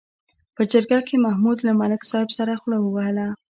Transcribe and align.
په 0.55 0.61
جرګه 0.71 0.99
کې 1.07 1.15
محمود 1.25 1.57
له 1.67 1.71
ملک 1.79 2.01
صاحب 2.11 2.29
سره 2.37 2.53
خوله 2.61 2.77
ووهله. 2.81 3.27